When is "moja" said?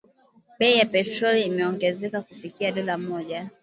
2.97-3.49